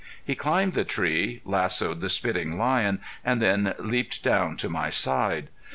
He 0.25 0.33
climbed 0.33 0.73
the 0.73 0.83
tree, 0.83 1.41
lassoed 1.45 2.01
the 2.01 2.09
spitting 2.09 2.57
lion 2.57 3.01
and 3.23 3.39
then 3.39 3.75
leaped 3.77 4.23
down 4.23 4.57
to 4.57 4.67
my 4.67 4.89
side. 4.89 5.49